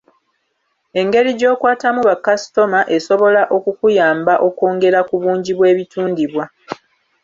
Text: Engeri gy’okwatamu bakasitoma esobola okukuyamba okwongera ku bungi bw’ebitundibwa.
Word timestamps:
Engeri 0.99 1.29
gy’okwatamu 1.39 2.01
bakasitoma 2.09 2.79
esobola 2.95 3.41
okukuyamba 3.57 4.33
okwongera 4.47 4.99
ku 5.09 5.15
bungi 5.21 5.51
bw’ebitundibwa. 5.57 6.45